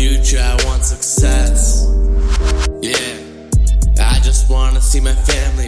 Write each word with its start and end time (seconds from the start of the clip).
future, 0.00 0.40
I 0.40 0.56
want 0.64 0.82
success. 0.82 1.84
Yeah, 2.80 3.18
I 4.00 4.18
just 4.20 4.48
wanna 4.48 4.80
see 4.80 5.00
my 5.00 5.14
family 5.14 5.59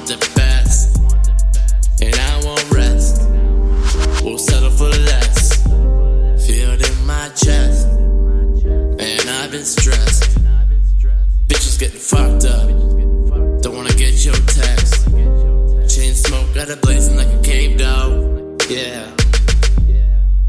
want 0.00 0.20
the 0.20 0.32
best. 0.34 0.96
And 2.00 2.14
I 2.14 2.40
won't 2.44 2.70
rest. 2.70 3.22
We'll 4.24 4.38
settle 4.38 4.70
for 4.70 4.88
less. 4.88 5.62
Feel 6.46 6.70
it 6.72 6.88
in 6.88 7.06
my 7.06 7.28
chest. 7.30 7.88
And 7.88 9.30
I've 9.30 9.50
been 9.50 9.64
stressed. 9.64 10.38
Bitches 11.48 11.78
getting 11.78 12.00
fucked 12.00 12.44
up. 12.44 12.68
Don't 13.62 13.76
wanna 13.76 13.94
get 13.94 14.24
your 14.24 14.34
text. 14.46 15.06
Chain 15.94 16.14
smoke 16.14 16.54
got 16.54 16.68
it 16.70 16.80
blazing 16.82 17.16
like 17.16 17.28
a 17.28 17.42
cave 17.42 17.78
dog. 17.78 18.62
Yeah. 18.68 19.06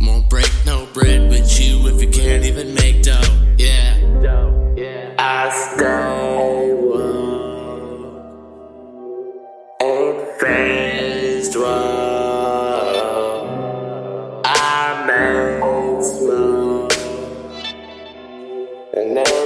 Won't 0.00 0.28
break 0.28 0.50
no 0.66 0.86
bread 0.92 1.30
with 1.30 1.60
you 1.60 1.88
if 1.88 2.02
you 2.02 2.10
can't 2.10 2.44
even 2.44 2.74
make 2.74 3.02
I 14.44 15.04
make 15.06 15.60
smoke. 16.04 16.92
And 18.94 19.16
they. 19.16 19.38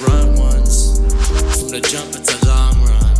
Run 0.00 0.36
ones. 0.36 0.98
From 1.58 1.68
the 1.70 1.80
jump, 1.80 2.14
it's 2.14 2.32
a 2.34 2.46
long 2.46 2.76
run. 2.84 3.14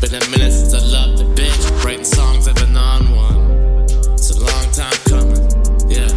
Been 0.00 0.14
a 0.14 0.30
minute 0.30 0.52
since 0.52 0.74
I 0.74 0.80
loved 0.86 1.20
a 1.20 1.24
bitch. 1.34 1.84
Writing 1.84 2.04
songs, 2.04 2.48
I've 2.48 2.54
been 2.56 2.76
on 2.76 3.10
one. 3.10 3.86
It's 4.14 4.30
a 4.30 4.40
long 4.40 4.66
time 4.72 4.96
coming. 5.08 5.44
Yeah. 5.90 6.08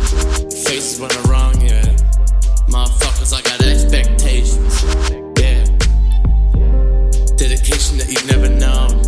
Faces 0.65 0.99
when 0.99 1.11
I'm 1.11 1.23
wrong, 1.29 1.61
yeah. 1.61 1.85
Motherfuckers, 2.67 3.33
I 3.33 3.41
got 3.41 3.61
expectations. 3.61 4.83
Yeah. 5.39 5.63
Dedication 7.37 7.97
that 7.97 8.07
you've 8.09 8.27
never 8.27 8.49
known. 8.49 8.99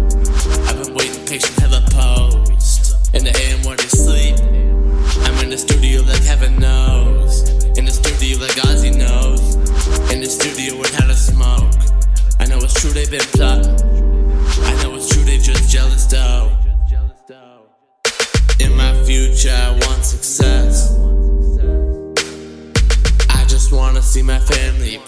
I've 0.67 0.83
been 0.83 0.93
waiting 0.93 1.25
patient, 1.25 1.57
hella 1.59 1.83
post. 1.91 3.13
In 3.13 3.23
the 3.23 3.35
AM 3.43 3.63
where 3.63 3.75
they 3.75 3.89
sleep. 3.89 4.39
I'm 5.25 5.43
in 5.43 5.49
the 5.49 5.57
studio 5.57 6.01
like 6.03 6.23
heaven 6.23 6.59
knows. 6.59 6.70
They've 13.01 13.19
been 13.19 13.29
plotting. 13.31 13.65
I 14.63 14.83
know 14.83 14.95
it's 14.95 15.09
true 15.09 15.23
they 15.23 15.37
just 15.37 15.69
jealous 15.69 16.05
though. 16.05 16.51
In 18.59 18.75
my 18.75 18.93
future, 19.03 19.49
I 19.49 19.71
want 19.71 20.05
success. 20.05 20.95
I 23.29 23.45
just 23.45 23.71
wanna 23.71 24.01
see 24.01 24.21
my 24.21 24.39
family 24.39 24.99